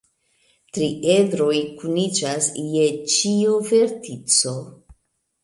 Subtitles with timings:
[0.77, 4.57] Tri edroj kuniĝas je ĉiu vertico.